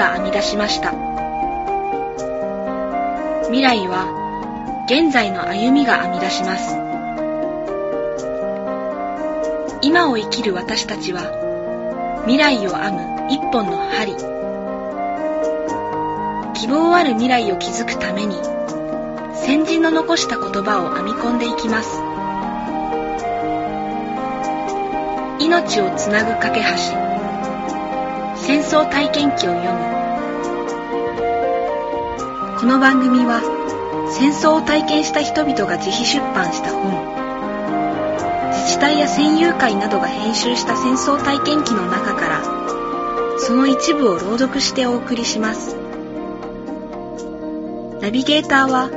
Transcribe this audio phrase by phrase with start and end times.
[0.00, 0.92] が編み出しました。
[3.48, 6.74] 未来は現在の歩みが編み出します。
[9.82, 14.14] 今を生きる私たちは未来を編む一本の針。
[16.54, 18.36] 希望ある未来を築くために
[19.34, 22.00] 先人の残した言葉を編み込んでいきます。
[25.44, 27.09] 命をつなぐ架け橋。
[28.50, 29.78] 戦争体験記を読む。
[32.58, 33.40] この番組は
[34.10, 36.90] 戦争を体験した人々が自費出版した本。
[38.50, 45.76] 自治体や戦友会などが編集した戦争体験記の中からその一部を朗読してお送りします。
[48.00, 48.90] ナビゲーターは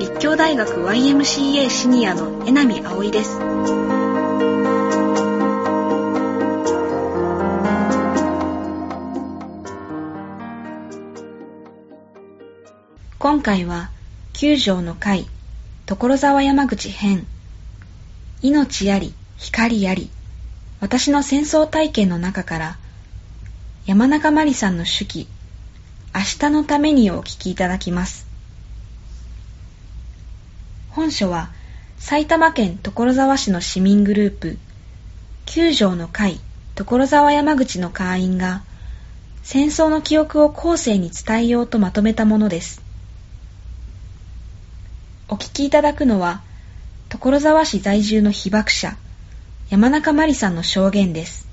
[0.00, 3.38] 立教大学 YMCA シニアの江波葵です。
[13.20, 13.90] 今回は
[14.32, 15.26] 九条の会
[15.86, 17.26] 所沢山口編。
[18.42, 20.08] 命あり光あり。
[20.78, 22.78] 私の戦争体験の中から
[23.86, 25.26] 山中真理さんの手記
[26.14, 28.24] 明日のためにお聞きいただきます。
[30.90, 31.50] 本書は
[31.98, 34.58] 埼玉県所沢市の市民グループ
[35.44, 36.38] 九条の会
[36.76, 38.62] 所沢山口の会員が
[39.42, 42.86] 戦争の記憶を後世に伝えようとまとめたものです。
[45.30, 46.40] お聞きいただくのは、
[47.10, 48.96] 所沢市在住の被爆者、
[49.68, 51.46] 山中真理さんの証言です。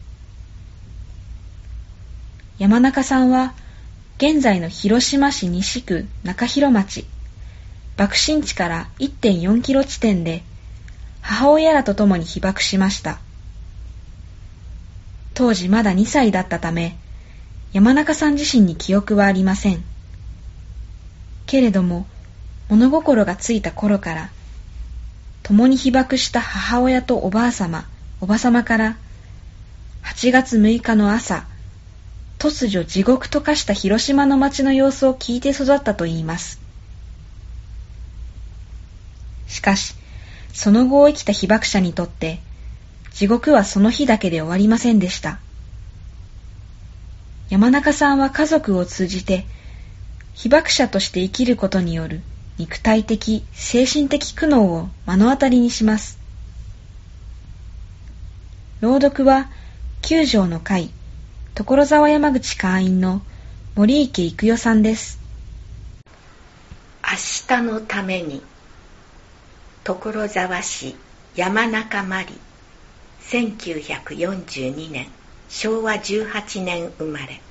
[2.57, 3.53] 山中さんは、
[4.17, 7.05] 現在の広島市西区中広町、
[7.97, 10.43] 爆心地から1.4キロ地点で、
[11.19, 13.19] 母親らと共に被爆しました。
[15.33, 16.95] 当時まだ2歳だったため、
[17.73, 19.83] 山中さん自身に記憶はありません。
[21.45, 22.07] けれども、
[22.69, 24.29] 物心がついた頃から、
[25.43, 27.85] 共に被爆した母親とおばあさま、
[28.21, 28.97] おばさまから、
[30.03, 31.45] 8月6日の朝、
[32.39, 36.59] 突如地獄と化した広島の街の様子を聞いて育ったといいます。
[39.47, 39.93] しかし、
[40.53, 42.39] その後を生きた被爆者にとって、
[43.13, 45.39] 地獄はその日だけで終わりませんでした。
[47.49, 49.45] 山中さんは家族を通じて、
[50.33, 52.21] 被爆者として生きることによる
[52.57, 56.17] 肉体的、精神的苦悩を目の当たりにします。
[58.79, 59.49] 朗読は、
[60.01, 60.89] 九条の会、
[61.53, 63.21] 所沢山口会員の
[63.75, 65.19] 森池育代さんです。
[67.03, 68.41] 明日のために、
[69.83, 70.95] 所沢市
[71.35, 72.39] 山中まり、
[73.27, 75.07] 1942年、
[75.49, 77.41] 昭和18年生まれ。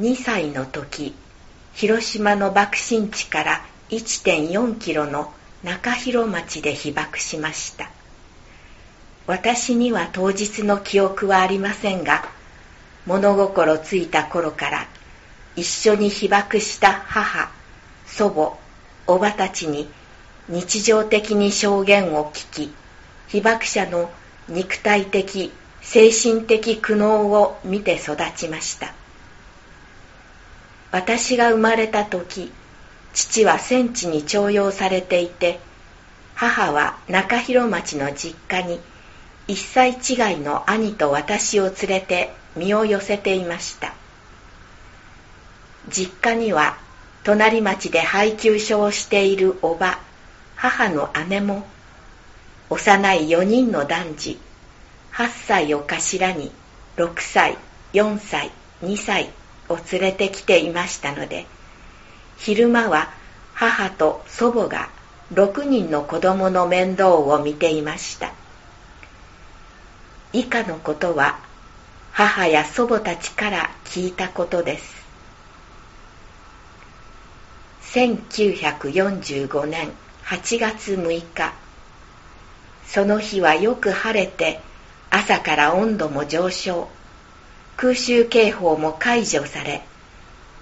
[0.00, 1.14] 2歳の時、
[1.78, 7.88] 広島の爆心地から1.4キロの中広町で被爆しました。
[9.28, 12.24] 私には当日の記憶はありませんが
[13.06, 14.88] 物心ついた頃から
[15.54, 17.48] 一緒に被爆した母
[18.06, 18.58] 祖母
[19.06, 19.88] おばたちに
[20.48, 22.74] 日常的に証言を聞き
[23.28, 24.10] 被爆者の
[24.48, 28.97] 肉体的精神的苦悩を見て育ちました。
[30.90, 32.52] 私が生まれた時
[33.12, 35.60] 父は戦地に徴用されていて
[36.34, 38.80] 母は中広町の実家に
[39.48, 43.94] 1歳違いの兄と私を連れて身を寄せていました。
[45.88, 46.76] 実家には
[47.24, 49.98] 隣町で配給所をしているおば
[50.54, 51.66] 母の姉も
[52.70, 54.38] 幼い4人の男児
[55.12, 56.52] 8歳を頭に
[56.96, 57.56] 6歳
[57.94, 58.50] 4歳
[58.82, 59.30] 2歳
[59.68, 61.46] を連れてきていましたので
[62.38, 63.10] 昼間は
[63.54, 64.88] 母と祖母が
[65.32, 68.32] 6人の子供の面倒を見ていました。
[70.32, 71.40] 以下のことは
[72.12, 74.96] 母や祖母たちから聞いたことです。
[77.82, 79.90] 1945年
[80.24, 81.52] 8月6日
[82.86, 84.60] その日はよく晴れて
[85.10, 86.88] 朝から温度も上昇。
[87.78, 89.84] 空襲警報も解除され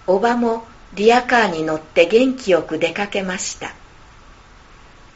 [0.06, 3.72] おばもリアカーに乗って元気よく出かけました。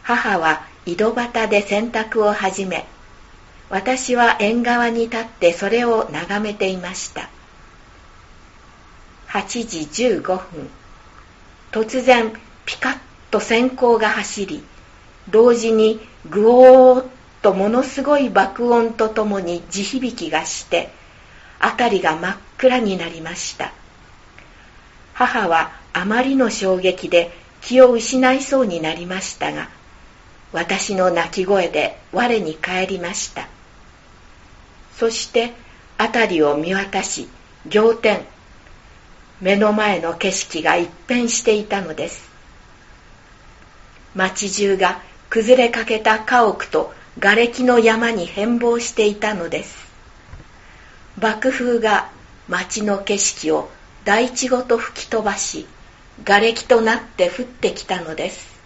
[0.02, 2.86] 母は井戸端で洗濯を始め
[3.68, 7.28] 私は縁側に立ってそれを眺めていました。
[9.28, 10.70] 8時15分
[11.70, 12.32] 突然
[12.64, 12.98] ピカッ
[13.30, 14.64] と閃光が走り
[15.28, 16.00] 同時に
[16.30, 17.08] グオーッ
[17.42, 20.98] とものすごい爆音とともに地響きがして
[21.60, 23.72] 辺りが真っ暗になりました。
[25.14, 27.30] 母はあまりの衝撃で
[27.60, 29.68] 気を失いそうになりましたが
[30.52, 33.48] 私の泣き声で我に返りました。
[34.96, 35.52] そして
[35.98, 37.28] 辺りを見渡し
[37.70, 38.24] 仰天。
[39.40, 42.28] 目の前の景色が一変していたのです。
[44.14, 49.89] 町中が崩れかけた家屋と瓦礫の山に変貌していたのです。
[51.20, 52.10] 爆風が
[52.48, 53.70] 町の景色を
[54.04, 55.66] 大地ごと吹き飛ばし
[56.24, 58.58] 瓦礫となって降ってきたのです。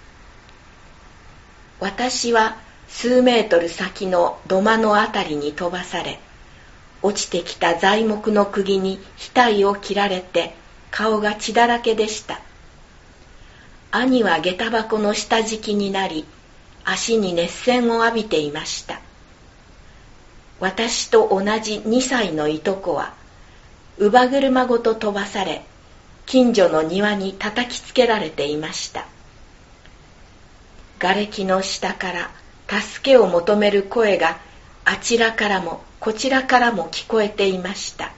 [1.81, 2.57] 私は
[2.89, 6.21] 数メートル先の土間のあたりに飛ばされ
[7.03, 9.01] 落ちてきた材木の釘に
[9.35, 10.55] 額を切られて
[10.93, 12.41] 顔が血だらけでした。
[13.91, 16.25] 兄は下駄箱の下敷きになり
[16.85, 19.01] 足に熱線を浴びていました。
[20.61, 23.15] 私と同じ2歳のいとこは
[23.99, 25.65] 乳母車ごと飛ばされ
[26.27, 29.07] 近所の庭に叩きつけられていました。
[30.99, 32.31] 瓦礫の下から
[32.69, 34.39] 助けを求める声が
[34.85, 38.13] あちらからもこちらからも聞こえていました。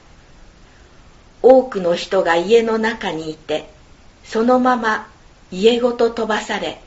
[1.42, 3.68] 多くの人が家の中にいて
[4.24, 5.08] そのまま
[5.50, 6.80] 家ごと飛ばされ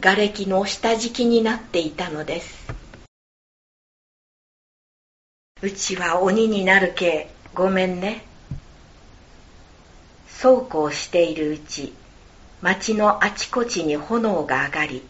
[0.00, 2.81] 瓦礫の下敷きになっていたのです。
[5.64, 7.30] うちは鬼になるけ。
[7.54, 8.24] ごめんね。
[10.26, 11.92] そうこうしているうち
[12.60, 15.02] 町のあちこちに炎が上がり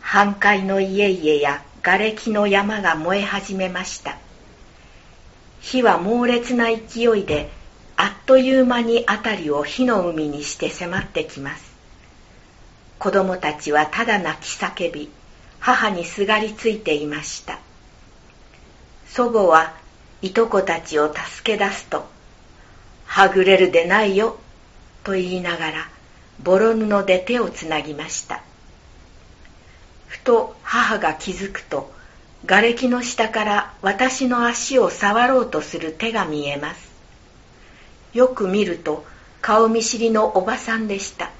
[0.00, 4.18] 半壊の家々や瓦礫の山が燃え始めました。
[5.60, 7.48] 火は猛烈な勢いで
[7.96, 11.76] あっという間に辺りを火の海にして迫ってきます。
[12.98, 15.10] 子供たちはただ泣き叫び
[15.60, 17.60] 母にすがりついていました。
[19.16, 19.72] 祖母は
[20.20, 22.06] いとこたちを助け出すと
[23.06, 24.36] 「はぐれるでないよ」
[25.04, 25.88] と言いながら
[26.42, 28.42] ボロ布で手をつなぎました。
[30.06, 31.90] ふと母が気づくと
[32.44, 36.90] 瓦礫の下から私の足を触ろうとする手が見えます。
[38.12, 39.06] よく見ると
[39.40, 41.30] 顔見知りのおばさんでした。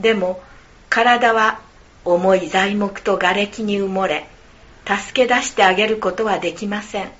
[0.00, 0.42] でも
[0.88, 1.60] 体は
[2.06, 4.30] 重い材木と瓦礫に埋もれ
[4.86, 7.10] 助け出してあげることはできません。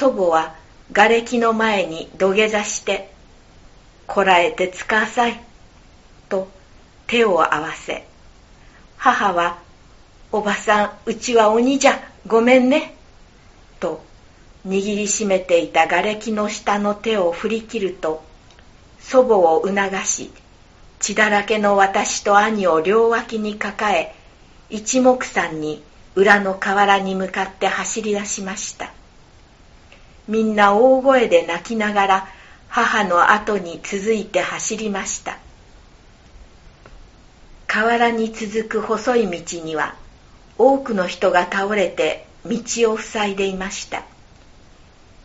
[0.00, 0.54] 祖母は
[0.92, 3.12] 瓦礫の前に土下座して
[4.08, 5.38] 「こらえて使わさい」
[6.30, 6.48] と
[7.06, 8.06] 手を合わせ
[8.96, 9.58] 母は
[10.32, 12.94] 「おばさんうちは鬼じゃごめんね」
[13.78, 14.02] と
[14.66, 18.24] 握りしめていた瓦礫の下の手を振り切ると
[19.00, 20.32] 祖母を促し
[20.98, 24.14] 血だらけの私と兄を両脇に抱え
[24.70, 25.82] 一目散に
[26.14, 28.92] 裏の河原に向かって走り出しました。
[30.28, 32.28] みんな大声で泣きながら
[32.68, 35.38] 母の後に続いて走りました。
[37.66, 39.94] 河原に続く細い道には
[40.58, 44.02] 多くの人が倒れて道を塞いでいました。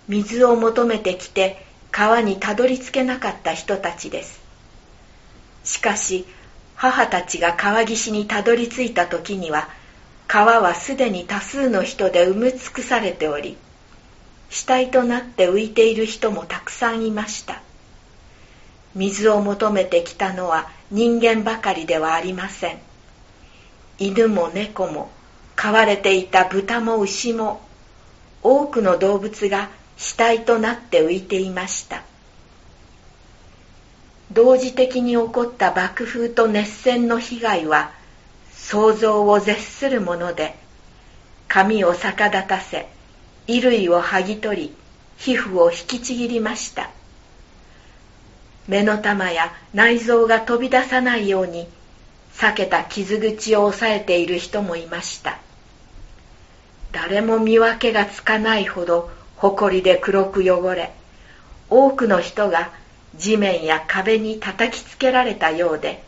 [0.07, 4.39] 水を求めてきて川にたどり着けなかった人たちです。
[5.63, 6.25] しかし
[6.75, 9.69] 母たちが川岸にたどり着いた時には
[10.27, 13.57] 川はすでに多数の人で埋め尽くされており
[14.49, 17.61] 死体となって浮いている人もたくさんいました。
[18.93, 22.79] 水を求めてきたのは人間ばかりではありません。
[23.99, 25.09] 犬も猫も
[25.55, 27.61] 飼われていた豚も牛も
[28.43, 32.03] 多くの動物が死体となって浮いていました。
[34.31, 37.91] 同時的に起こった爆風と熱線の被害は
[38.67, 40.55] 想像を絶するもので
[41.47, 42.87] 髪を逆立たせ
[43.45, 44.75] 衣類を剥ぎ取り
[45.17, 46.89] 皮膚を引きちぎりました。
[48.67, 51.67] 目の玉や内臓が飛び出さないように
[52.33, 55.37] 避けた傷口を押さえている人もいました。
[56.91, 60.91] 誰も見分けがつかないほど埃で黒く汚れ
[61.69, 62.71] 多くの人が
[63.15, 66.03] 地面や壁に叩きつけられたようで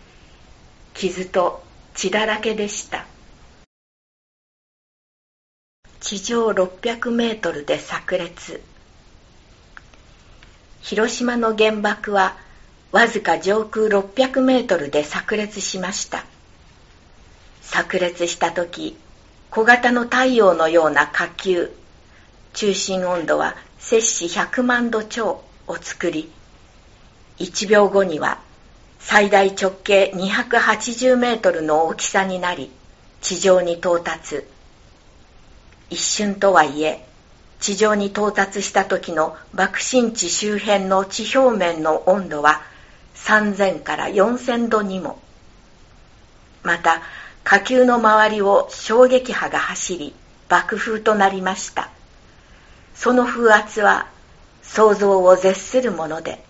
[0.96, 1.67] 傷と
[1.98, 3.08] 血だらけでした。
[6.00, 8.62] 地上600メートルで炸裂。
[10.82, 12.38] 広島の原爆は
[12.92, 16.24] わずか上空600メートルで炸裂しました。
[17.64, 18.96] 炸裂した時
[19.50, 21.72] 小型の太陽のような火球
[22.54, 26.32] 中心温度は摂氏100万度超を作り
[27.40, 28.40] 1秒後には
[29.10, 32.70] 最大直径280メートルの大きさになり
[33.22, 34.44] 地上に到達。
[35.90, 37.08] 一瞬とはいえ
[37.62, 42.64] 地上に到達した時の爆心地周辺の地表面の温度は
[43.16, 45.22] 3000から4000度にも。
[46.64, 47.02] また
[47.46, 50.14] 火球の周りを衝撃波が走り
[50.50, 51.90] 爆風となりました。
[52.94, 54.08] その風圧は
[54.64, 56.44] 想像を絶するもので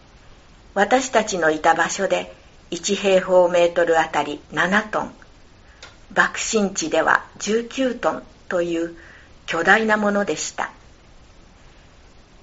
[0.73, 2.35] 私たちのいた場所で
[2.71, 5.13] 1平方メートルあたり7トン。
[6.13, 8.95] 爆心地では19トンという
[9.45, 10.71] 巨大なものでした。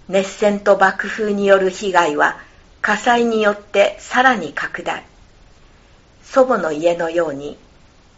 [0.08, 2.38] 熱線と爆風による被害は
[2.80, 5.04] 火災によってさらに拡大。
[6.22, 7.56] 祖母の家のように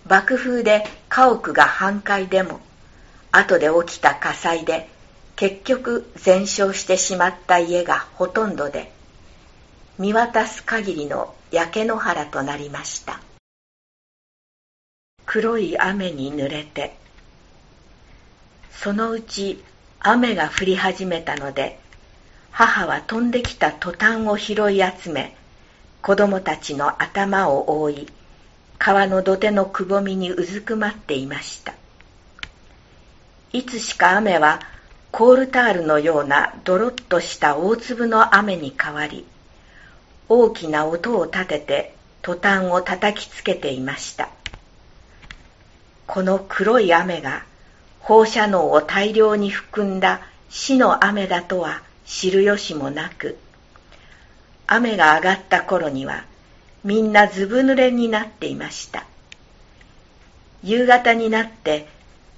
[0.07, 2.61] 爆風で家屋が半壊でも
[3.31, 4.89] 後で起きた火災で
[5.37, 8.91] 結局全焼してしまった家がほとんどで
[9.99, 13.21] 見渡す限りの焼け野原となりました。
[15.27, 16.97] 黒い雨に濡れて
[18.71, 19.63] そのうち
[19.99, 21.79] 雨が降り始めたので
[22.53, 25.35] 母は飛んできたトタンを拾い集め
[26.01, 28.09] 子供たちの頭を覆い
[28.79, 31.75] 川の土手のくぼみにうずくまっていました。
[33.53, 34.61] いつしか雨は
[35.11, 39.25] コールタールのようなドロッとした大粒の雨に変わり
[40.29, 44.29] 大きな音を立ててトタンを叩きつけていました。
[46.07, 47.45] この黒い雨が
[48.01, 53.37] 放射能を大量に含んだ死の雨だとは知る由もなく
[54.67, 56.25] 雨が上がった頃には
[56.85, 59.05] みんなずぶ濡れになっていました。
[60.63, 61.87] 夕方になって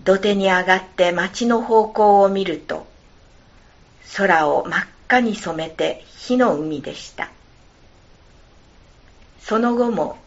[0.05, 2.87] 土手に上がって町の方向を見ると
[4.17, 7.31] 空を真っ赤に染めて火の海でした。
[9.49, 10.19] その後も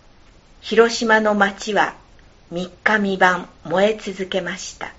[0.61, 1.93] 広島の町は
[2.49, 4.91] 三日三晩燃え続けました。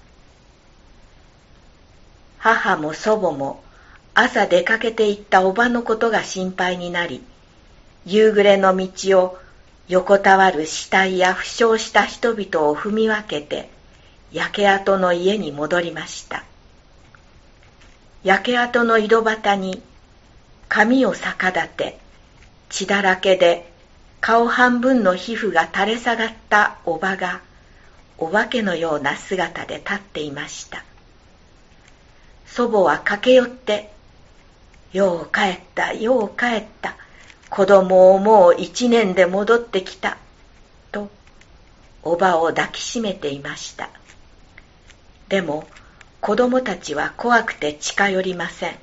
[2.39, 3.65] 母も祖母も
[4.15, 7.21] 朝出かけて行ったおばのことが心配になり
[8.07, 9.39] 夕暮れの道を
[9.89, 13.71] 横たわる死体や負傷した人々を踏み分けて
[14.31, 16.45] 焼け跡の家に戻りました。
[18.23, 19.83] 焼け跡の井戸端に
[20.69, 21.99] 髪を逆立て
[22.69, 23.72] 血だらけで
[24.23, 27.41] 顔半分の皮膚が垂れ下がったおばが
[28.17, 30.85] お化けのような姿で立っていました。
[32.47, 33.91] 祖母は駆け寄って
[34.95, 36.95] 「よう帰ったよう帰った。
[37.51, 40.17] 子供をもう一年で戻ってきた」
[40.93, 41.11] と
[42.05, 43.91] おばを抱きしめていました。
[45.29, 45.67] でも
[46.21, 48.79] 子供たちは怖くて近寄りません。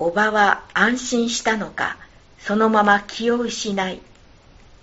[0.00, 1.96] おばは安心したのか
[2.46, 4.00] そのまま気を失い。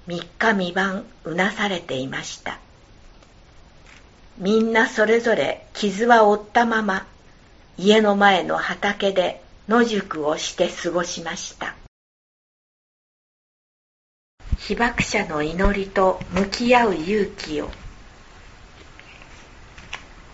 [0.05, 2.60] 三日三晩うなされていました。
[4.38, 7.05] みんなそれぞれ傷は負ったまま
[7.77, 11.74] 家の前の畑で野宿をして過ごしました。
[14.58, 17.70] 被爆者の祈りと向き合う勇気を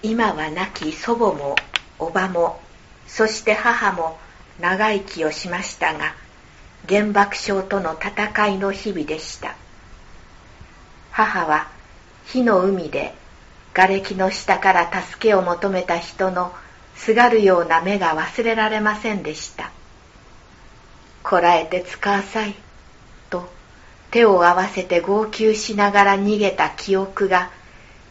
[0.02, 1.56] 今は亡き祖母も
[2.00, 2.60] おばも
[3.06, 4.18] そして母も
[4.60, 6.16] 長生きをしましたが
[6.88, 9.56] 原爆症との戦いの日々でした。
[11.12, 11.68] 母は
[12.26, 13.14] 火の海で
[13.74, 16.54] 瓦礫の下から助けを求めた人の
[16.96, 19.72] すがるような目が忘れられませんでした。
[21.24, 22.56] こらえて使わさい
[23.30, 23.50] と
[24.12, 27.52] 手を合わせて号泣しながら逃げた記憶が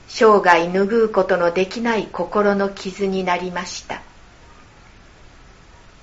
[0.08, 4.02] 生涯拭うことのできない心の傷になりました。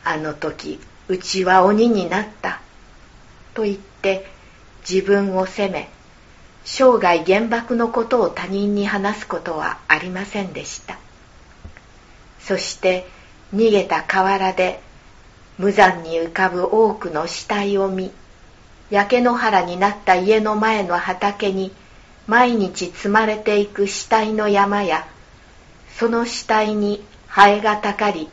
[0.03, 2.61] あの時うちは鬼になった。
[3.53, 4.27] と言って
[4.89, 5.89] 自分を責め
[6.65, 10.97] 生涯原爆のことを他人に話すことはありませんでした。
[12.39, 13.07] そして
[13.53, 14.81] 逃げた河原で
[15.57, 18.11] 無残に浮かぶ多くの死体を見
[18.89, 21.71] 焼け野原になった家の前の畑に
[22.27, 25.07] 毎日積まれていく死体の山や
[25.97, 28.29] その死体にハエがたかり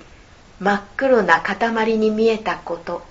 [0.62, 3.02] 真っ黒な塊に見えたこと。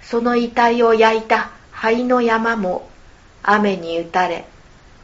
[0.00, 2.88] その遺体を焼いた灰の山も
[3.42, 4.46] 雨に打たれ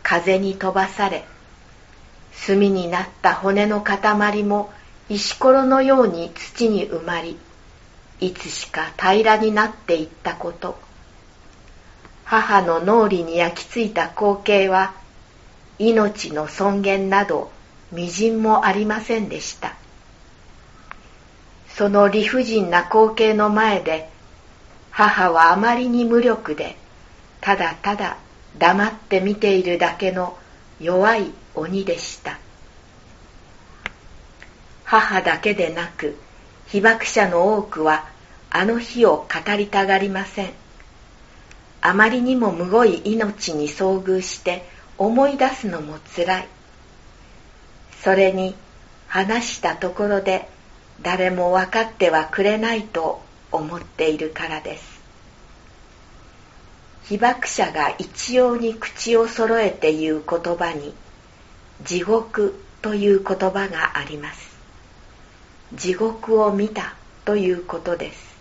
[0.03, 1.27] 風に飛ばされ
[2.47, 4.73] 炭になった骨の塊も
[5.11, 7.39] 石ころのように土に埋まり
[8.21, 10.79] いつしか平らになっていったこと。
[12.25, 14.95] 母の脳裏に焼き付いた光景は
[15.79, 17.51] 命の尊厳など
[17.93, 19.75] みじんもありませんでした。
[21.77, 24.09] その理不尽な光景の前で
[24.91, 26.77] 母はあまりに無力で
[27.41, 28.17] ただただ
[28.59, 30.39] 黙って見ているだけの
[30.81, 32.39] 弱い鬼でした。
[34.85, 36.17] 母だけでなく
[36.67, 38.07] 被爆者の多くは
[38.51, 40.53] あの日を語りたがりません。
[41.81, 44.65] あまりにもむごい命に遭遇して
[44.97, 46.49] 思い出すのもつらい。
[48.03, 48.55] それに
[49.09, 50.49] 話したところで
[51.03, 53.23] 誰も分かってはくれないと
[53.53, 55.03] 思っているからです。
[57.05, 60.95] 被爆者が一様に口を揃えて言う言葉に
[61.83, 64.57] 地獄という言葉があります。
[65.75, 68.35] 地獄を見たということです。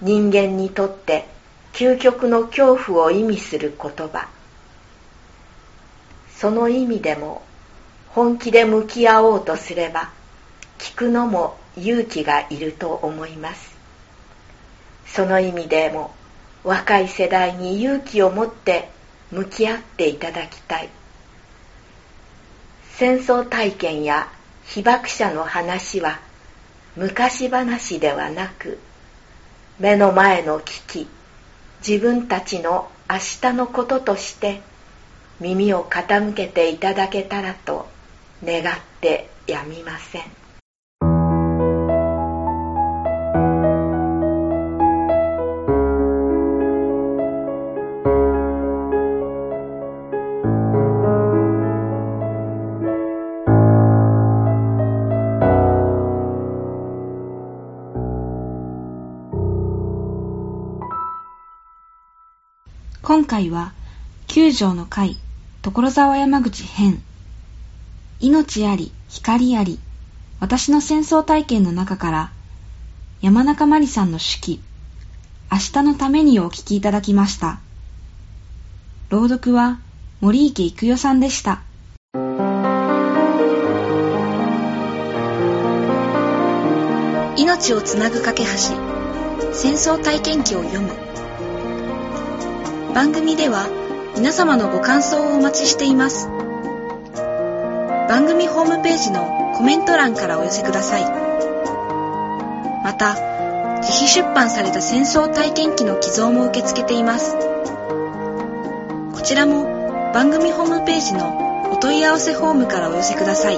[0.00, 1.26] 人間にとって
[1.72, 4.28] 究極の恐怖を意味する言葉。
[6.36, 7.42] その意味でも
[8.08, 10.10] 本気で向き合おうとすれば
[10.82, 13.72] 聞くのも勇気がいると思います。
[15.06, 16.10] その意味でも
[16.64, 18.90] 若い世代に勇気を持って
[19.30, 20.88] 向き合っていただきたい。
[22.96, 24.28] 戦争体験や
[24.64, 26.18] 被爆者の話は
[26.96, 28.80] 昔話ではなく
[29.78, 31.08] 目の前の危機
[31.86, 34.62] 自分たちの明日のこととして
[35.38, 37.88] 耳を傾けていただけたらと
[38.44, 40.41] 願ってやみません。
[63.32, 63.72] 回は、
[64.26, 65.16] 九条の会、
[65.62, 67.02] 所沢山口編、
[68.20, 69.78] 命あり、光あり、
[70.38, 72.32] 私の戦争体験の中から、
[73.22, 74.62] 山中まりさんの手記、
[75.50, 77.60] 明日のためにお聞きいただきました。
[79.08, 79.80] 朗読は
[80.20, 81.62] 森池育代さんでした。
[87.38, 88.48] 命をつなぐ架け橋、
[89.54, 90.90] 戦争体験記を読む。
[92.94, 93.68] 番組では
[94.16, 96.28] 皆様のご感想をお待ちしています。
[98.06, 101.04] 番組ホームページのコメント欄からお寄せください。
[102.84, 103.14] また、
[103.80, 107.34] 自費出版された戦争体験記の寄贈も受け付けています。
[109.14, 113.56] こちらも番組ホームページのお問い合わせフォームからお寄せください。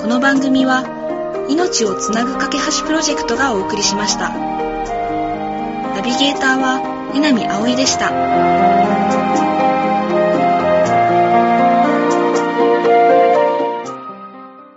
[0.00, 0.84] この番組は
[1.48, 4.51] 命をつなぐ架け橋プロジェクトがお送りしました。
[6.02, 8.71] ナビゲーターは南葵でした。